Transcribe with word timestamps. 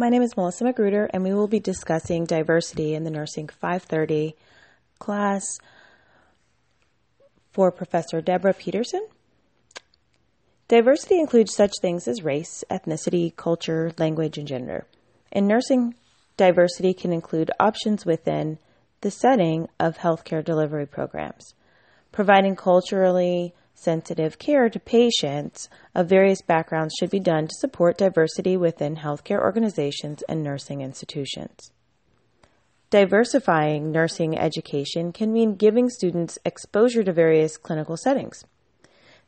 My 0.00 0.10
name 0.10 0.22
is 0.22 0.36
Melissa 0.36 0.62
Magruder, 0.62 1.10
and 1.12 1.24
we 1.24 1.34
will 1.34 1.48
be 1.48 1.58
discussing 1.58 2.24
diversity 2.24 2.94
in 2.94 3.02
the 3.02 3.10
Nursing 3.10 3.48
530 3.48 4.36
class 5.00 5.58
for 7.50 7.72
Professor 7.72 8.20
Deborah 8.20 8.54
Peterson. 8.54 9.04
Diversity 10.68 11.18
includes 11.18 11.52
such 11.52 11.72
things 11.82 12.06
as 12.06 12.22
race, 12.22 12.62
ethnicity, 12.70 13.34
culture, 13.34 13.90
language, 13.98 14.38
and 14.38 14.46
gender. 14.46 14.86
In 15.32 15.48
nursing, 15.48 15.96
diversity 16.36 16.94
can 16.94 17.12
include 17.12 17.50
options 17.58 18.06
within 18.06 18.60
the 19.00 19.10
setting 19.10 19.66
of 19.80 19.98
healthcare 19.98 20.44
delivery 20.44 20.86
programs, 20.86 21.54
providing 22.12 22.54
culturally 22.54 23.52
sensitive 23.80 24.38
care 24.38 24.68
to 24.68 24.80
patients 24.80 25.68
of 25.94 26.08
various 26.08 26.42
backgrounds 26.42 26.94
should 26.98 27.10
be 27.10 27.20
done 27.20 27.46
to 27.46 27.54
support 27.54 27.98
diversity 27.98 28.56
within 28.56 28.96
healthcare 28.96 29.40
organizations 29.40 30.22
and 30.28 30.42
nursing 30.42 30.80
institutions. 30.80 31.70
Diversifying 32.90 33.92
nursing 33.92 34.38
education 34.38 35.12
can 35.12 35.32
mean 35.32 35.54
giving 35.56 35.90
students 35.90 36.38
exposure 36.44 37.04
to 37.04 37.12
various 37.12 37.56
clinical 37.56 37.96
settings. 37.96 38.44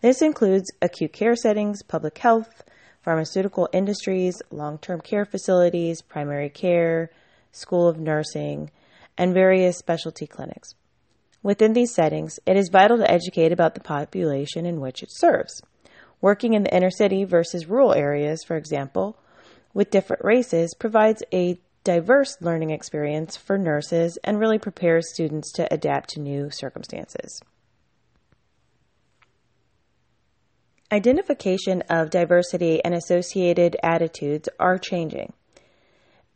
This 0.00 0.22
includes 0.22 0.72
acute 0.80 1.12
care 1.12 1.36
settings, 1.36 1.82
public 1.82 2.16
health, 2.18 2.64
pharmaceutical 3.02 3.68
industries, 3.72 4.40
long 4.50 4.78
term 4.78 5.00
care 5.00 5.26
facilities, 5.26 6.00
primary 6.00 6.48
care, 6.48 7.10
school 7.52 7.86
of 7.86 7.98
nursing, 7.98 8.70
and 9.18 9.34
various 9.34 9.76
specialty 9.76 10.26
clinics. 10.26 10.74
Within 11.42 11.72
these 11.72 11.94
settings, 11.94 12.38
it 12.44 12.56
is 12.56 12.68
vital 12.68 12.98
to 12.98 13.10
educate 13.10 13.52
about 13.52 13.74
the 13.74 13.80
population 13.80 14.66
in 14.66 14.80
which 14.80 15.02
it 15.02 15.10
serves. 15.10 15.62
Working 16.20 16.52
in 16.52 16.64
the 16.64 16.74
inner 16.74 16.90
city 16.90 17.24
versus 17.24 17.66
rural 17.66 17.94
areas, 17.94 18.44
for 18.44 18.56
example, 18.56 19.16
with 19.72 19.90
different 19.90 20.22
races, 20.24 20.74
provides 20.78 21.22
a 21.32 21.58
diverse 21.82 22.36
learning 22.42 22.70
experience 22.70 23.36
for 23.36 23.56
nurses 23.56 24.18
and 24.22 24.38
really 24.38 24.58
prepares 24.58 25.10
students 25.12 25.50
to 25.52 25.72
adapt 25.72 26.10
to 26.10 26.20
new 26.20 26.50
circumstances. 26.50 27.40
Identification 30.92 31.82
of 31.88 32.10
diversity 32.10 32.84
and 32.84 32.94
associated 32.94 33.76
attitudes 33.82 34.48
are 34.58 34.76
changing. 34.76 35.32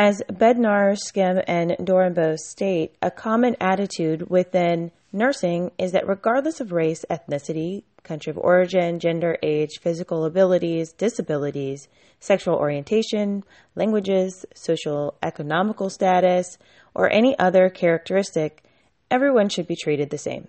As 0.00 0.22
Bednarz, 0.30 1.00
Schim, 1.12 1.42
and 1.48 1.72
Doorenbos 1.72 2.38
state, 2.38 2.94
a 3.02 3.10
common 3.10 3.56
attitude 3.60 4.30
within 4.30 4.92
nursing 5.12 5.72
is 5.76 5.90
that 5.90 6.06
regardless 6.06 6.60
of 6.60 6.70
race, 6.70 7.04
ethnicity, 7.10 7.82
country 8.04 8.30
of 8.30 8.38
origin, 8.38 9.00
gender, 9.00 9.36
age, 9.42 9.80
physical 9.82 10.24
abilities, 10.24 10.92
disabilities, 10.92 11.88
sexual 12.20 12.54
orientation, 12.54 13.42
languages, 13.74 14.46
social 14.54 15.16
economical 15.20 15.90
status, 15.90 16.58
or 16.94 17.10
any 17.10 17.36
other 17.36 17.68
characteristic, 17.68 18.62
everyone 19.10 19.48
should 19.48 19.66
be 19.66 19.74
treated 19.74 20.10
the 20.10 20.16
same. 20.16 20.46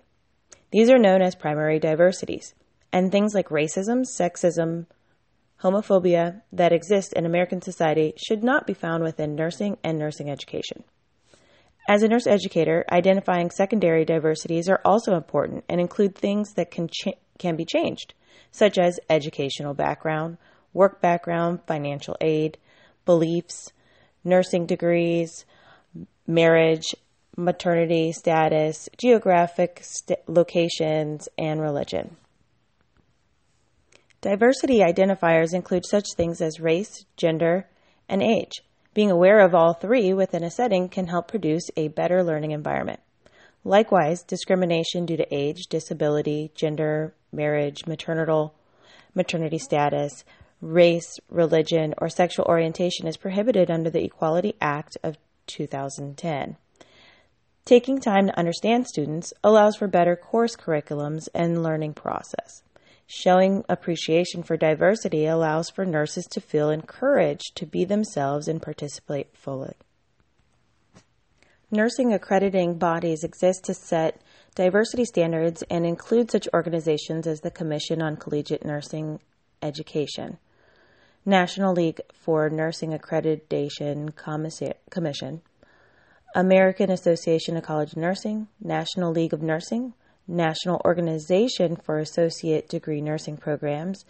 These 0.70 0.90
are 0.90 0.96
known 0.96 1.22
as 1.22 1.34
primary 1.34 1.80
diversities, 1.80 2.54
and 2.92 3.10
things 3.10 3.34
like 3.34 3.48
racism, 3.48 4.04
sexism, 4.04 4.86
homophobia 5.62 6.42
that 6.52 6.72
exist 6.72 7.12
in 7.12 7.26
American 7.26 7.60
society 7.60 8.14
should 8.16 8.42
not 8.42 8.66
be 8.66 8.74
found 8.74 9.02
within 9.02 9.34
nursing 9.34 9.76
and 9.84 9.98
nursing 9.98 10.30
education. 10.30 10.84
As 11.88 12.02
a 12.02 12.08
nurse 12.08 12.26
educator, 12.26 12.84
identifying 12.90 13.50
secondary 13.50 14.04
diversities 14.04 14.68
are 14.68 14.80
also 14.84 15.14
important 15.14 15.64
and 15.68 15.80
include 15.80 16.14
things 16.14 16.54
that 16.54 16.70
can, 16.70 16.88
ch- 16.88 17.18
can 17.38 17.56
be 17.56 17.64
changed, 17.64 18.14
such 18.52 18.78
as 18.78 19.00
educational 19.08 19.74
background, 19.74 20.38
work 20.72 21.00
background, 21.00 21.60
financial 21.66 22.16
aid, 22.20 22.58
beliefs, 23.04 23.72
nursing 24.24 24.66
degrees, 24.66 25.44
marriage, 26.26 26.94
maternity 27.36 28.12
status, 28.12 28.88
geographic 28.96 29.80
st- 29.82 30.20
locations, 30.28 31.28
and 31.38 31.60
religion. 31.60 32.16
Diversity 34.22 34.80
identifiers 34.80 35.54
include 35.54 35.86
such 35.86 36.04
things 36.14 36.42
as 36.42 36.60
race, 36.60 37.06
gender, 37.16 37.66
and 38.06 38.22
age. 38.22 38.60
Being 38.92 39.10
aware 39.10 39.40
of 39.40 39.54
all 39.54 39.72
three 39.72 40.12
within 40.12 40.44
a 40.44 40.50
setting 40.50 40.90
can 40.90 41.06
help 41.06 41.28
produce 41.28 41.70
a 41.74 41.88
better 41.88 42.22
learning 42.22 42.50
environment. 42.50 43.00
Likewise, 43.64 44.22
discrimination 44.22 45.06
due 45.06 45.16
to 45.16 45.34
age, 45.34 45.68
disability, 45.70 46.50
gender, 46.54 47.14
marriage, 47.32 47.86
maternal, 47.86 48.54
maternity 49.14 49.58
status, 49.58 50.24
race, 50.60 51.18
religion, 51.30 51.94
or 51.96 52.10
sexual 52.10 52.44
orientation 52.44 53.06
is 53.06 53.16
prohibited 53.16 53.70
under 53.70 53.88
the 53.88 54.04
Equality 54.04 54.54
Act 54.60 54.98
of 55.02 55.16
2010. 55.46 56.56
Taking 57.64 57.98
time 58.00 58.26
to 58.26 58.38
understand 58.38 58.86
students 58.86 59.32
allows 59.42 59.76
for 59.76 59.88
better 59.88 60.16
course 60.16 60.56
curriculums 60.56 61.28
and 61.34 61.62
learning 61.62 61.94
process. 61.94 62.62
Showing 63.12 63.64
appreciation 63.68 64.44
for 64.44 64.56
diversity 64.56 65.26
allows 65.26 65.68
for 65.68 65.84
nurses 65.84 66.26
to 66.26 66.40
feel 66.40 66.70
encouraged 66.70 67.56
to 67.56 67.66
be 67.66 67.84
themselves 67.84 68.46
and 68.46 68.62
participate 68.62 69.36
fully. 69.36 69.74
Nursing 71.72 72.12
accrediting 72.12 72.78
bodies 72.78 73.24
exist 73.24 73.64
to 73.64 73.74
set 73.74 74.22
diversity 74.54 75.04
standards 75.04 75.64
and 75.68 75.84
include 75.84 76.30
such 76.30 76.46
organizations 76.54 77.26
as 77.26 77.40
the 77.40 77.50
Commission 77.50 78.00
on 78.00 78.14
Collegiate 78.16 78.64
Nursing 78.64 79.18
Education, 79.60 80.38
National 81.26 81.74
League 81.74 82.00
for 82.14 82.48
Nursing 82.48 82.96
Accreditation 82.96 84.14
Commission, 84.88 85.42
American 86.36 86.92
Association 86.92 87.56
of 87.56 87.64
College 87.64 87.96
Nursing, 87.96 88.46
National 88.60 89.10
League 89.10 89.32
of 89.32 89.42
Nursing, 89.42 89.94
National 90.30 90.80
Organization 90.84 91.76
for 91.76 91.98
Associate 91.98 92.68
Degree 92.68 93.00
Nursing 93.00 93.36
Programs, 93.36 94.04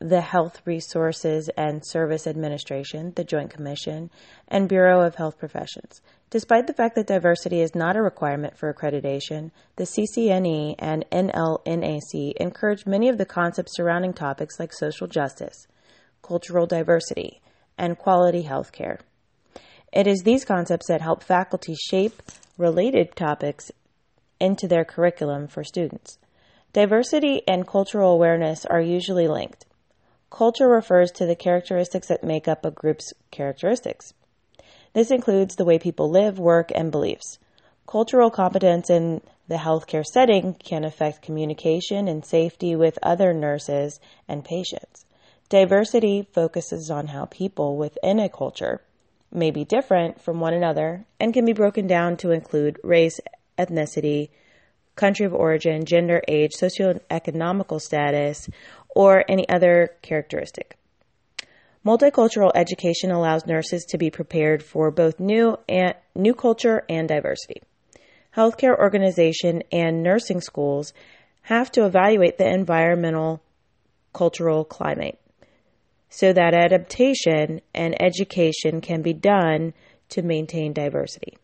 the 0.00 0.20
Health 0.20 0.62
Resources 0.64 1.50
and 1.56 1.82
Service 1.84 2.26
Administration, 2.26 3.12
the 3.16 3.24
Joint 3.24 3.50
Commission, 3.50 4.10
and 4.46 4.68
Bureau 4.68 5.02
of 5.02 5.16
Health 5.16 5.38
Professions. 5.38 6.00
Despite 6.30 6.66
the 6.66 6.74
fact 6.74 6.94
that 6.94 7.06
diversity 7.06 7.60
is 7.60 7.74
not 7.74 7.96
a 7.96 8.02
requirement 8.02 8.56
for 8.56 8.72
accreditation, 8.72 9.50
the 9.76 9.84
CCNE 9.84 10.76
and 10.78 11.04
NLNAC 11.10 12.34
encourage 12.36 12.86
many 12.86 13.08
of 13.08 13.18
the 13.18 13.26
concepts 13.26 13.74
surrounding 13.74 14.12
topics 14.12 14.60
like 14.60 14.72
social 14.72 15.06
justice, 15.06 15.66
cultural 16.22 16.66
diversity, 16.66 17.40
and 17.76 17.98
quality 17.98 18.42
health 18.42 18.72
care. 18.72 19.00
It 19.92 20.06
is 20.06 20.20
these 20.20 20.44
concepts 20.44 20.86
that 20.88 21.00
help 21.00 21.22
faculty 21.22 21.74
shape 21.74 22.22
related 22.58 23.16
topics 23.16 23.70
into 24.40 24.68
their 24.68 24.84
curriculum 24.84 25.48
for 25.48 25.64
students. 25.64 26.18
Diversity 26.72 27.42
and 27.48 27.66
cultural 27.66 28.12
awareness 28.12 28.66
are 28.66 28.80
usually 28.80 29.26
linked. 29.26 29.64
Culture 30.30 30.68
refers 30.68 31.10
to 31.12 31.26
the 31.26 31.34
characteristics 31.34 32.08
that 32.08 32.22
make 32.22 32.46
up 32.46 32.64
a 32.64 32.70
group's 32.70 33.12
characteristics. 33.30 34.12
This 34.92 35.10
includes 35.10 35.56
the 35.56 35.64
way 35.64 35.78
people 35.78 36.10
live, 36.10 36.38
work, 36.38 36.70
and 36.74 36.90
beliefs. 36.90 37.38
Cultural 37.86 38.30
competence 38.30 38.90
in 38.90 39.22
the 39.48 39.56
healthcare 39.56 40.04
setting 40.04 40.54
can 40.54 40.84
affect 40.84 41.22
communication 41.22 42.06
and 42.06 42.24
safety 42.24 42.76
with 42.76 42.98
other 43.02 43.32
nurses 43.32 43.98
and 44.28 44.44
patients. 44.44 45.06
Diversity 45.48 46.28
focuses 46.34 46.90
on 46.90 47.06
how 47.06 47.24
people 47.24 47.78
within 47.78 48.18
a 48.20 48.28
culture 48.28 48.82
may 49.32 49.50
be 49.50 49.64
different 49.64 50.20
from 50.20 50.40
one 50.40 50.52
another 50.52 51.06
and 51.18 51.32
can 51.32 51.46
be 51.46 51.54
broken 51.54 51.86
down 51.86 52.18
to 52.18 52.30
include 52.30 52.78
race, 52.82 53.20
ethnicity, 53.58 54.30
country 54.96 55.26
of 55.26 55.34
origin, 55.34 55.84
gender, 55.84 56.22
age, 56.28 56.52
socioeconomical 56.60 57.80
status, 57.80 58.48
or 58.88 59.24
any 59.28 59.48
other 59.48 59.90
characteristic. 60.02 60.76
Multicultural 61.86 62.50
education 62.54 63.10
allows 63.10 63.46
nurses 63.46 63.84
to 63.86 63.98
be 63.98 64.10
prepared 64.10 64.62
for 64.62 64.90
both 64.90 65.20
new 65.20 65.56
and 65.68 65.94
new 66.14 66.34
culture 66.34 66.84
and 66.88 67.08
diversity. 67.08 67.62
Healthcare 68.36 68.76
organization 68.76 69.62
and 69.72 70.02
nursing 70.02 70.40
schools 70.40 70.92
have 71.42 71.70
to 71.72 71.86
evaluate 71.86 72.36
the 72.36 72.48
environmental 72.48 73.42
cultural 74.12 74.64
climate 74.64 75.18
so 76.10 76.32
that 76.32 76.54
adaptation 76.54 77.60
and 77.74 78.00
education 78.02 78.80
can 78.80 79.02
be 79.02 79.12
done 79.12 79.72
to 80.08 80.22
maintain 80.22 80.72
diversity. 80.72 81.36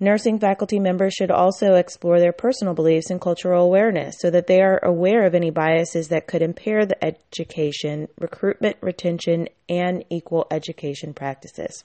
Nursing 0.00 0.40
faculty 0.40 0.80
members 0.80 1.14
should 1.14 1.30
also 1.30 1.74
explore 1.74 2.18
their 2.18 2.32
personal 2.32 2.74
beliefs 2.74 3.10
and 3.10 3.20
cultural 3.20 3.64
awareness 3.64 4.16
so 4.18 4.28
that 4.30 4.48
they 4.48 4.60
are 4.60 4.84
aware 4.84 5.24
of 5.24 5.34
any 5.34 5.50
biases 5.50 6.08
that 6.08 6.26
could 6.26 6.42
impair 6.42 6.84
the 6.84 7.02
education, 7.04 8.08
recruitment, 8.18 8.76
retention, 8.80 9.48
and 9.68 10.04
equal 10.10 10.46
education 10.50 11.14
practices. 11.14 11.84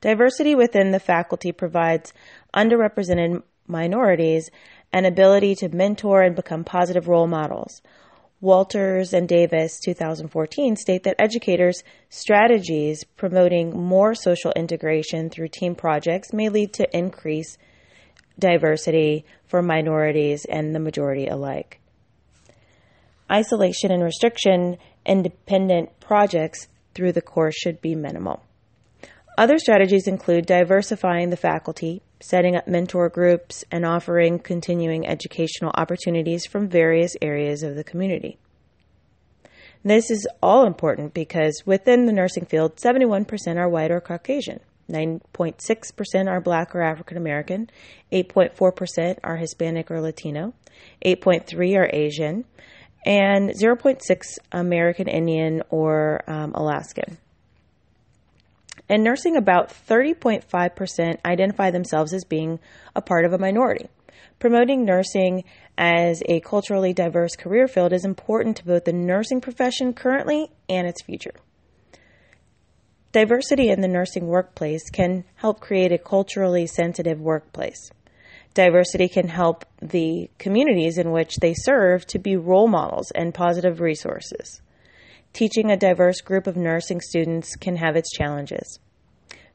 Diversity 0.00 0.54
within 0.54 0.90
the 0.90 1.00
faculty 1.00 1.52
provides 1.52 2.12
underrepresented 2.54 3.42
minorities 3.68 4.50
an 4.92 5.04
ability 5.04 5.54
to 5.56 5.68
mentor 5.68 6.22
and 6.22 6.34
become 6.34 6.64
positive 6.64 7.08
role 7.08 7.26
models. 7.26 7.82
Walters 8.40 9.12
and 9.12 9.28
Davis 9.28 9.80
2014 9.80 10.76
state 10.76 11.02
that 11.02 11.16
educators' 11.18 11.82
strategies 12.08 13.02
promoting 13.02 13.76
more 13.76 14.14
social 14.14 14.52
integration 14.52 15.28
through 15.28 15.48
team 15.48 15.74
projects 15.74 16.32
may 16.32 16.48
lead 16.48 16.72
to 16.74 16.96
increased 16.96 17.58
diversity 18.38 19.24
for 19.46 19.60
minorities 19.60 20.44
and 20.44 20.72
the 20.72 20.78
majority 20.78 21.26
alike. 21.26 21.80
Isolation 23.30 23.90
and 23.90 24.04
restriction 24.04 24.78
independent 25.04 25.98
projects 25.98 26.68
through 26.94 27.12
the 27.12 27.20
course 27.20 27.56
should 27.56 27.80
be 27.80 27.96
minimal. 27.96 28.42
Other 29.38 29.60
strategies 29.60 30.08
include 30.08 30.46
diversifying 30.46 31.30
the 31.30 31.36
faculty, 31.36 32.02
setting 32.18 32.56
up 32.56 32.66
mentor 32.66 33.08
groups, 33.08 33.64
and 33.70 33.86
offering 33.86 34.40
continuing 34.40 35.06
educational 35.06 35.70
opportunities 35.76 36.44
from 36.44 36.68
various 36.68 37.14
areas 37.22 37.62
of 37.62 37.76
the 37.76 37.84
community. 37.84 38.36
This 39.84 40.10
is 40.10 40.26
all 40.42 40.66
important 40.66 41.14
because 41.14 41.62
within 41.64 42.06
the 42.06 42.12
nursing 42.12 42.46
field, 42.46 42.78
71% 42.78 43.58
are 43.58 43.68
white 43.68 43.92
or 43.92 44.00
Caucasian, 44.00 44.58
9.6% 44.90 46.28
are 46.28 46.40
black 46.40 46.74
or 46.74 46.82
African 46.82 47.16
American, 47.16 47.70
8.4% 48.10 49.18
are 49.22 49.36
Hispanic 49.36 49.88
or 49.92 50.00
Latino, 50.00 50.52
8.3 51.06 51.76
are 51.76 51.90
Asian, 51.92 52.44
and 53.06 53.50
0.6 53.50 54.00
American 54.50 55.06
Indian 55.06 55.62
or 55.70 56.24
um, 56.26 56.52
Alaskan. 56.56 57.18
In 58.88 59.02
nursing, 59.02 59.36
about 59.36 59.68
30.5% 59.68 61.18
identify 61.24 61.70
themselves 61.70 62.14
as 62.14 62.24
being 62.24 62.58
a 62.96 63.02
part 63.02 63.26
of 63.26 63.34
a 63.34 63.38
minority. 63.38 63.88
Promoting 64.38 64.84
nursing 64.84 65.44
as 65.76 66.22
a 66.26 66.40
culturally 66.40 66.94
diverse 66.94 67.36
career 67.36 67.68
field 67.68 67.92
is 67.92 68.04
important 68.04 68.56
to 68.56 68.64
both 68.64 68.84
the 68.84 68.92
nursing 68.92 69.40
profession 69.40 69.92
currently 69.92 70.50
and 70.68 70.86
its 70.86 71.02
future. 71.02 71.34
Diversity 73.12 73.68
in 73.68 73.80
the 73.80 73.88
nursing 73.88 74.26
workplace 74.26 74.88
can 74.90 75.24
help 75.36 75.60
create 75.60 75.92
a 75.92 75.98
culturally 75.98 76.66
sensitive 76.66 77.20
workplace. 77.20 77.90
Diversity 78.54 79.08
can 79.08 79.28
help 79.28 79.66
the 79.82 80.30
communities 80.38 80.98
in 80.98 81.10
which 81.10 81.36
they 81.36 81.54
serve 81.54 82.06
to 82.06 82.18
be 82.18 82.36
role 82.36 82.68
models 82.68 83.10
and 83.10 83.34
positive 83.34 83.80
resources 83.80 84.62
teaching 85.32 85.70
a 85.70 85.76
diverse 85.76 86.20
group 86.20 86.46
of 86.46 86.56
nursing 86.56 87.00
students 87.00 87.56
can 87.56 87.76
have 87.76 87.96
its 87.96 88.10
challenges. 88.10 88.78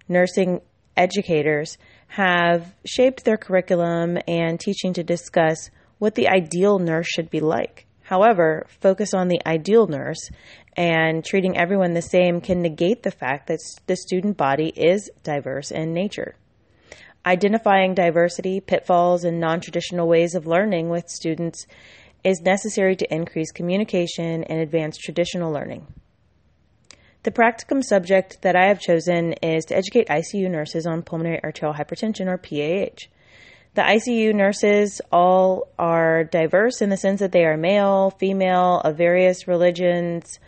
Nursing 0.07 0.61
educators 0.95 1.77
have 2.07 2.73
shaped 2.85 3.25
their 3.25 3.37
curriculum 3.37 4.17
and 4.27 4.59
teaching 4.59 4.93
to 4.93 5.03
discuss 5.03 5.69
what 5.97 6.15
the 6.15 6.27
ideal 6.27 6.79
nurse 6.79 7.07
should 7.07 7.29
be 7.29 7.39
like. 7.39 7.85
However, 8.03 8.65
focus 8.81 9.13
on 9.13 9.29
the 9.29 9.41
ideal 9.45 9.87
nurse 9.87 10.29
and 10.75 11.23
treating 11.23 11.57
everyone 11.57 11.93
the 11.93 12.01
same 12.01 12.41
can 12.41 12.61
negate 12.61 13.03
the 13.03 13.11
fact 13.11 13.47
that 13.47 13.59
the 13.87 13.95
student 13.95 14.37
body 14.37 14.73
is 14.75 15.09
diverse 15.23 15.71
in 15.71 15.93
nature. 15.93 16.35
Identifying 17.25 17.93
diversity, 17.93 18.59
pitfalls, 18.59 19.23
and 19.23 19.39
non 19.39 19.61
traditional 19.61 20.09
ways 20.09 20.35
of 20.35 20.45
learning 20.45 20.89
with 20.89 21.09
students 21.09 21.65
is 22.23 22.41
necessary 22.41 22.95
to 22.95 23.13
increase 23.13 23.51
communication 23.51 24.43
and 24.43 24.59
advance 24.59 24.97
traditional 24.97 25.51
learning. 25.51 25.87
The 27.23 27.31
practicum 27.31 27.83
subject 27.83 28.41
that 28.41 28.55
I 28.55 28.67
have 28.67 28.79
chosen 28.79 29.33
is 29.41 29.65
to 29.65 29.77
educate 29.77 30.07
ICU 30.09 30.49
nurses 30.49 30.85
on 30.85 31.03
pulmonary 31.03 31.41
arterial 31.43 31.73
hypertension 31.73 32.27
or 32.27 32.37
PAH. 32.37 33.07
The 33.75 33.81
ICU 33.81 34.35
nurses 34.35 35.01
all 35.11 35.69
are 35.79 36.25
diverse 36.25 36.81
in 36.81 36.89
the 36.89 36.97
sense 36.97 37.21
that 37.21 37.31
they 37.31 37.45
are 37.45 37.57
male, 37.57 38.11
female, 38.11 38.81
of 38.83 38.97
various 38.97 39.47
religions 39.47 40.39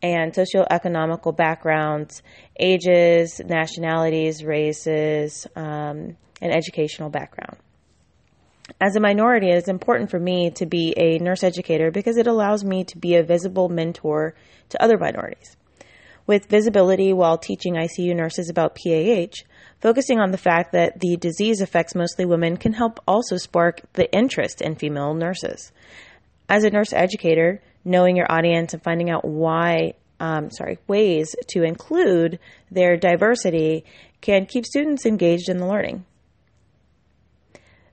and 0.00 0.32
socioeconomical 0.32 1.36
backgrounds, 1.36 2.22
ages, 2.58 3.40
nationalities, 3.44 4.44
races, 4.44 5.46
um, 5.56 6.16
and 6.40 6.52
educational 6.52 7.10
background 7.10 7.58
as 8.80 8.96
a 8.96 9.00
minority, 9.00 9.50
it's 9.50 9.68
important 9.68 10.10
for 10.10 10.18
me 10.18 10.50
to 10.52 10.66
be 10.66 10.94
a 10.96 11.18
nurse 11.18 11.42
educator 11.42 11.90
because 11.90 12.16
it 12.16 12.26
allows 12.26 12.64
me 12.64 12.84
to 12.84 12.98
be 12.98 13.16
a 13.16 13.22
visible 13.22 13.68
mentor 13.68 14.34
to 14.68 14.82
other 14.82 14.98
minorities. 14.98 15.56
With 16.26 16.46
visibility 16.46 17.12
while 17.12 17.38
teaching 17.38 17.74
ICU 17.74 18.14
nurses 18.14 18.50
about 18.50 18.76
PAH, 18.76 19.44
focusing 19.80 20.20
on 20.20 20.30
the 20.30 20.38
fact 20.38 20.72
that 20.72 21.00
the 21.00 21.16
disease 21.16 21.60
affects 21.60 21.94
mostly 21.94 22.26
women 22.26 22.58
can 22.58 22.74
help 22.74 23.00
also 23.08 23.36
spark 23.38 23.80
the 23.94 24.12
interest 24.12 24.60
in 24.60 24.74
female 24.74 25.14
nurses. 25.14 25.72
As 26.48 26.64
a 26.64 26.70
nurse 26.70 26.92
educator, 26.92 27.62
knowing 27.84 28.16
your 28.16 28.30
audience 28.30 28.74
and 28.74 28.82
finding 28.82 29.08
out 29.08 29.24
why, 29.24 29.94
um, 30.20 30.50
sorry, 30.50 30.78
ways 30.86 31.34
to 31.48 31.62
include 31.62 32.38
their 32.70 32.96
diversity 32.98 33.84
can 34.20 34.44
keep 34.44 34.66
students 34.66 35.06
engaged 35.06 35.48
in 35.48 35.56
the 35.56 35.66
learning. 35.66 36.04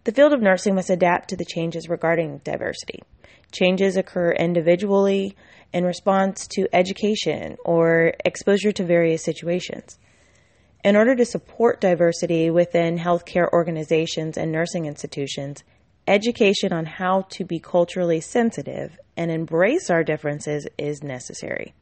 The 0.06 0.12
field 0.12 0.34
of 0.34 0.42
nursing 0.42 0.76
must 0.76 0.92
adapt 0.92 1.30
to 1.30 1.36
the 1.36 1.44
changes 1.44 1.90
regarding 1.90 2.38
diversity. 2.44 3.02
Changes 3.52 3.98
occur 3.98 4.34
individually 4.34 5.36
in 5.74 5.84
response 5.84 6.46
to 6.50 6.68
education 6.72 7.58
or 7.66 8.14
exposure 8.24 8.72
to 8.74 8.84
various 8.84 9.24
situations. 9.24 9.98
In 10.84 10.96
order 10.96 11.16
to 11.16 11.26
support 11.26 11.82
diversity 11.82 12.52
within 12.52 13.00
healthcare 13.00 13.52
organizations 13.52 14.38
and 14.38 14.52
nursing 14.52 14.86
institutions, 14.86 15.64
education 16.08 16.72
on 16.72 16.86
how 16.86 17.22
to 17.32 17.44
be 17.44 17.58
culturally 17.60 18.22
sensitive 18.22 19.00
and 19.18 19.32
embrace 19.32 19.90
our 19.90 20.04
differences 20.04 20.68
is 20.78 21.02
necessary. 21.02 21.74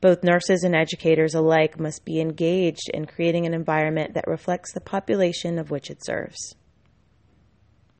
Both 0.00 0.22
nurses 0.22 0.62
and 0.62 0.76
educators 0.76 1.34
alike 1.34 1.80
must 1.80 2.04
be 2.04 2.20
engaged 2.20 2.88
in 2.94 3.06
creating 3.06 3.44
an 3.44 3.54
environment 3.54 4.14
that 4.14 4.28
reflects 4.28 4.72
the 4.72 4.80
population 4.80 5.58
of 5.58 5.72
which 5.72 5.90
it 5.90 6.04
serves. 6.04 6.54